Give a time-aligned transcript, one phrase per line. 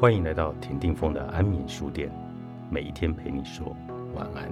[0.00, 2.10] 欢迎来到田定峰的安眠书店，
[2.70, 3.76] 每一天陪你说
[4.14, 4.50] 晚安。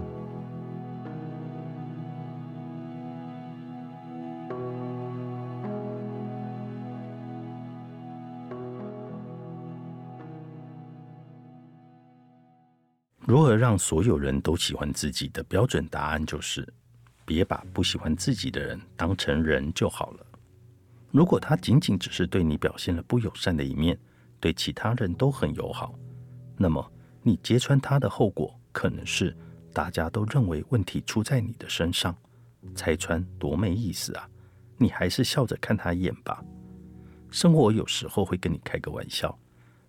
[13.20, 16.70] 如何让所有人都喜欢自己的标准答案就是：
[17.24, 20.26] 别把不喜欢自己的人当成人就好了。
[21.10, 23.98] 如果他仅仅只是对你表现了不友善的一面，
[24.40, 25.94] 对其他人都很友好，
[26.56, 26.92] 那么
[27.22, 29.36] 你揭穿他的后果可能是
[29.72, 32.16] 大家都认为问题出在你的身上。
[32.74, 34.28] 拆穿多没意思啊！
[34.76, 36.44] 你还是笑着看他一眼吧。
[37.30, 39.36] 生活有时候会跟你开个玩笑，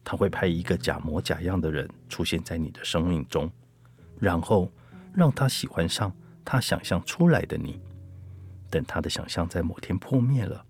[0.04, 3.52] 他会派一个假模假样的人出现在你的生命中，
[4.20, 4.72] 然后
[5.14, 6.14] 让他喜欢上
[6.46, 7.82] 他想象出来的你。
[8.70, 10.64] 等他的想象在某天破灭了，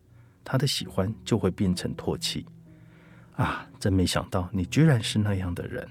[0.44, 2.46] 他的喜欢就会变成唾弃。
[3.40, 5.90] 啊，真没想到你居然是那样的人！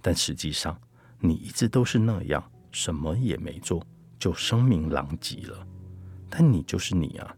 [0.00, 0.80] 但实际上，
[1.18, 3.84] 你一直都是那样，什么也没做，
[4.20, 5.66] 就声名狼藉了。
[6.28, 7.34] 但你就是你啊，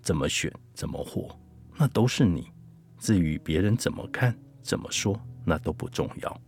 [0.00, 1.38] 怎么选怎么活，
[1.76, 2.48] 那都是你。
[2.98, 6.40] 至于别人怎么看怎么说，那都不重要。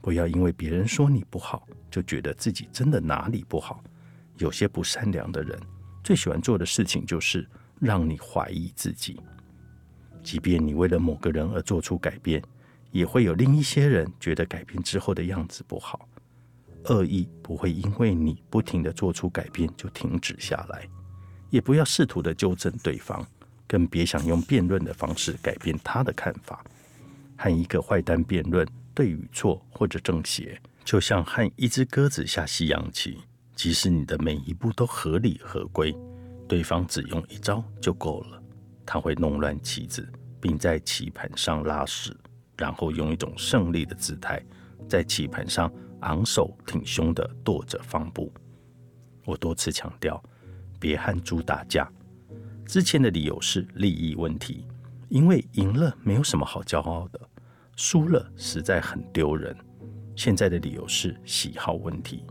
[0.00, 3.84] 不要因为别人说你不好，就觉得自己真的哪里不好。
[4.38, 5.56] 有些不善良的人，
[6.02, 9.20] 最喜欢做的事情就是让你怀疑自己。
[10.22, 12.42] 即便你为了某个人而做出改变，
[12.90, 16.08] 也会有另一些人觉得改变之后的样子不好。
[16.84, 20.88] 恶意不会因为你不停的做出改变就停止下来，
[21.50, 23.26] 也不要试图的纠正对方，
[23.66, 26.64] 更别想用辩论的方式改变他的看法。
[27.36, 33.18] 和一个坏蛋辩论对与错或者正邪，就像和一只鸽子下西洋棋，
[33.54, 35.94] 即使你的每一步都合理合规，
[36.48, 38.42] 对方只用一招就够了。
[38.90, 40.08] 他会弄乱棋子，
[40.40, 42.16] 并在棋盘上拉屎，
[42.56, 44.42] 然后用一种胜利的姿态，
[44.88, 45.70] 在棋盘上
[46.00, 48.32] 昂首挺胸地跺着方步。
[49.26, 50.22] 我多次强调，
[50.80, 51.86] 别和猪打架。
[52.64, 54.66] 之前的理由是利益问题，
[55.10, 57.20] 因为赢了没有什么好骄傲的，
[57.76, 59.54] 输了实在很丢人。
[60.16, 62.24] 现在的理由是喜好问题，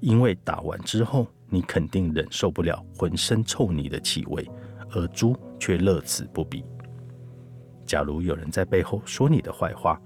[0.00, 4.46] 因为打完之后你肯定忍受不了浑身臭泥的气味。
[4.90, 6.62] 而猪却乐此不疲。
[7.86, 9.98] 假如有人在背后说你的坏话，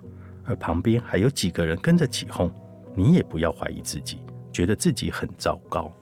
[0.45, 2.49] 而旁边还有几个人跟着起哄，
[2.95, 5.93] 你也不要怀疑自己，觉得自己很糟糕。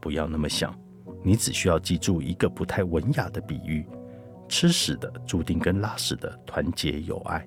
[0.00, 0.74] 不要那么想，
[1.22, 3.86] 你只需要记住一个不太文雅的比喻：
[4.48, 7.46] 吃屎的注定跟拉屎的团结友爱。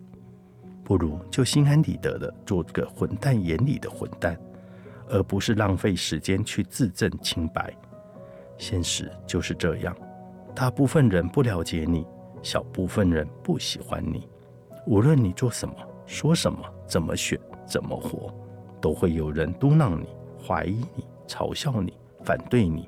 [0.84, 4.40] 不如就心安理得的做个混蛋眼里的混蛋，
[5.10, 7.76] 而不是浪费时间去自证清白。
[8.56, 9.98] 现实就是这样。
[10.56, 12.08] 大部分人不了解你，
[12.42, 14.26] 小部分人不喜欢你。
[14.88, 18.34] 无论你做什么、说什么、怎么选、怎么活，
[18.80, 20.08] 都会有人嘟囔你、
[20.42, 21.94] 怀疑你、嘲笑你、
[22.24, 22.88] 反对你，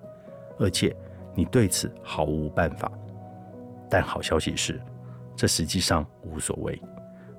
[0.57, 0.95] 而且
[1.35, 2.89] 你对此毫无办法。
[3.89, 4.81] 但好消息是，
[5.35, 6.81] 这实际上无所谓。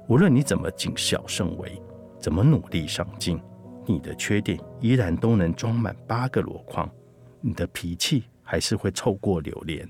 [0.09, 1.81] 无论你怎么谨小慎微，
[2.21, 3.41] 怎么努力上进，
[3.87, 6.87] 你的缺点依然都能装满八个箩筐，
[7.41, 9.89] 你的脾气还是会臭过榴莲。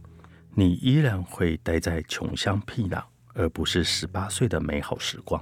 [0.59, 3.01] 你依然会待在穷乡僻壤，
[3.33, 5.41] 而不是十八岁的美好时光。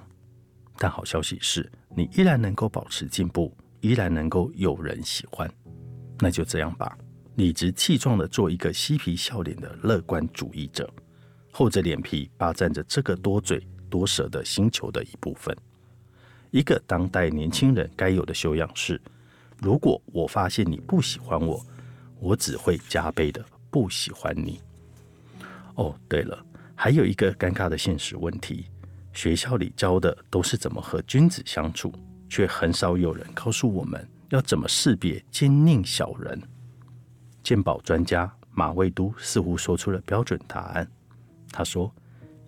[0.77, 5.51] 但好消息是，你依然能够保持进步，依然能够有人喜欢。
[6.19, 6.99] 那就这样吧，
[7.37, 10.87] 理直气壮的做一个嬉皮笑脸的乐观主义者，
[11.51, 15.57] 厚着脸皮霸占着这个多嘴多舌的星球的一部分。
[16.51, 19.01] 一个当代年轻人该有的修养是：
[19.63, 21.65] 如果我发现你不喜欢我，
[22.21, 24.61] 我只会加倍的不喜欢你。
[25.77, 26.45] 哦，对了，
[26.75, 28.67] 还有一个尴尬的现实问题：
[29.13, 31.93] 学校里教的都是怎么和君子相处，
[32.29, 36.41] 却很少有人告诉我们要怎么识别奸佞小人。
[37.43, 40.89] 鉴宝专家马未都似乎说出了标准答案。
[41.53, 41.95] 他说：“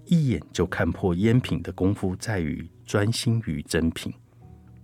[0.06, 4.12] 一眼就看破赝品的功夫，在于专心于真品。”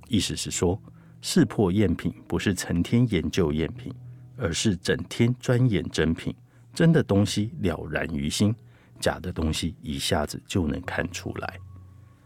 [0.09, 0.81] 意思是说，
[1.21, 3.93] 识破赝品不是成天研究赝品，
[4.37, 6.35] 而是整天钻研真品。
[6.75, 8.55] 真的东西了然于心，
[8.99, 11.59] 假的东西一下子就能看出来。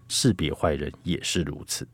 [0.08, 1.86] 识别坏人也是如此，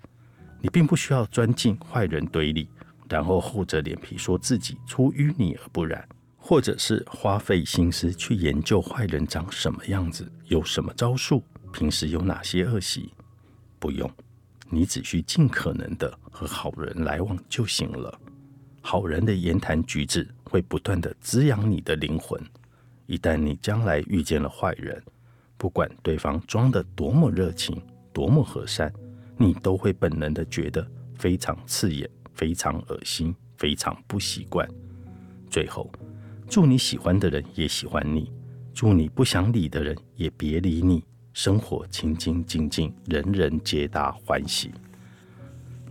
[0.60, 2.68] 你并不需要钻进坏人堆里，
[3.08, 11.42] 然后厚着脸皮说自己出淤泥而不染，或者是花费心思去研究坏人长什么样子，有什么招数，
[11.72, 13.12] 平时有哪些恶习。
[13.80, 14.08] 不用，
[14.70, 18.20] 你只需尽可能的和好人来往就行了。
[18.86, 22.38] 好人的言谈举止会不断的滋养你的灵魂。
[23.06, 25.02] 一旦你将来遇见了坏人，
[25.56, 27.80] 不管对方装的多么热情、
[28.12, 28.92] 多么和善，
[29.38, 30.86] 你都会本能的觉得
[31.18, 34.68] 非常刺眼、非常恶心、非常不习惯。
[35.48, 35.90] 最后，
[36.46, 38.30] 祝你喜欢的人也喜欢你，
[38.74, 41.02] 祝你不想理的人也别理你。
[41.32, 44.70] 生活清清静静，人人皆大欢喜。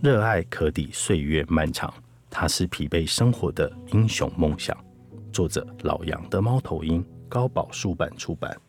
[0.00, 1.92] 热爱可抵岁月漫长，
[2.36, 4.76] 他是疲惫生活的英雄梦想。
[5.32, 8.60] 作者：老杨的猫头鹰，高宝书版出版。